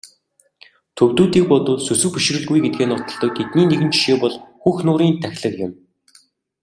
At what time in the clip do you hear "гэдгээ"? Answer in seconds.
2.61-2.87